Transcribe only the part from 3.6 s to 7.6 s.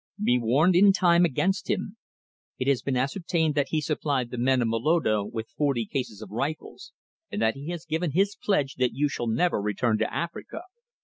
he supplied the men of Moloto with forty cases of rifles, and that